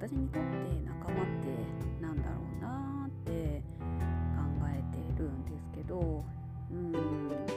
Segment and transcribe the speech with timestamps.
[0.00, 0.48] 私にとって
[0.86, 3.62] 仲間ってなんだろうなって
[4.34, 6.24] 考えてるんですけど
[6.70, 7.49] うん。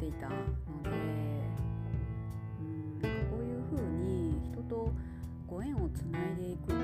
[0.00, 0.34] ていたの
[0.82, 0.90] で
[2.58, 2.66] う
[3.06, 4.90] んこういうふうに人と
[5.46, 6.79] ご縁をつないでいく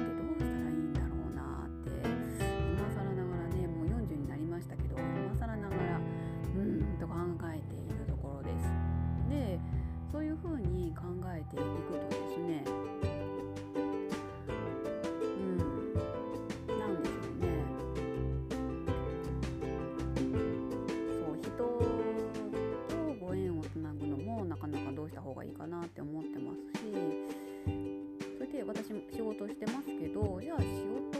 [24.16, 26.84] のもなかなかどうした方がいいかなって思ってますし
[28.38, 30.66] それで私仕事してますけどじゃあ仕
[31.12, 31.15] 事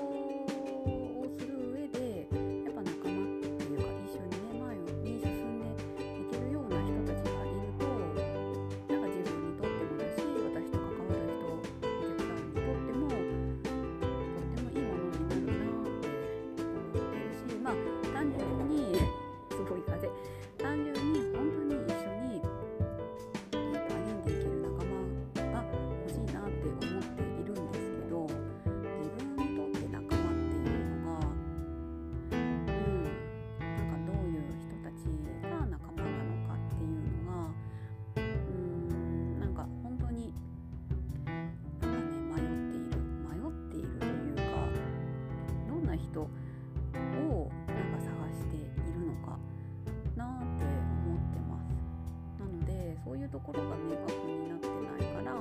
[53.36, 55.34] ところが明確になってないから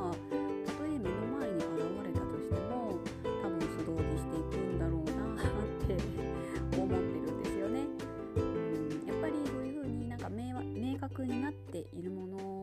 [0.66, 1.64] たとえ目の前に現
[2.04, 3.00] れたとしても
[3.42, 5.48] 多分素通りしていくんだろうなっ
[5.88, 5.96] て
[6.76, 7.88] 思ってるんですよね。
[8.36, 12.55] うん、やっぱりそういう風になんか明確になっているもの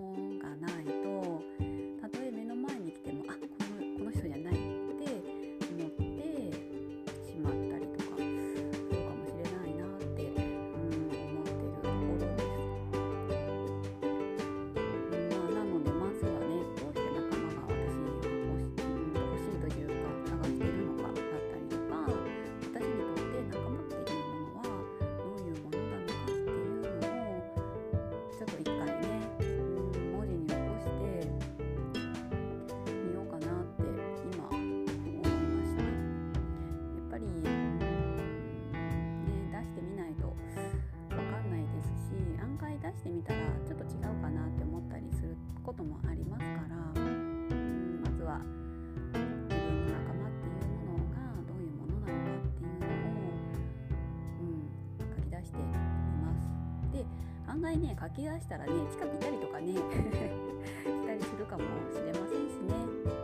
[57.62, 61.62] 案外ね書き出したらね近くいたりとかね したりするかも
[61.94, 62.74] しれませんしね、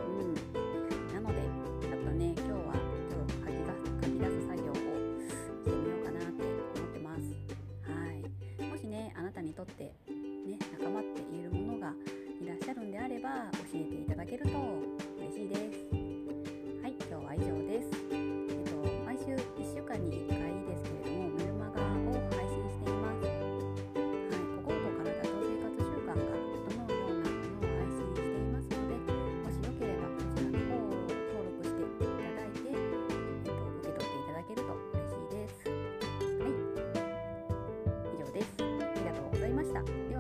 [0.07, 1.43] うん、なので
[1.83, 2.73] ちょっとね今日は
[3.11, 3.51] ちょっと書
[4.07, 4.81] き出す作業をし
[5.65, 7.35] てみようかなって思ってます。
[7.83, 8.63] はい。
[8.63, 11.93] もしねあなたにとってね仲間って言えるものが
[12.41, 14.51] いらっしゃるんであれば教えていただけると
[39.87, 40.18] 있습니다.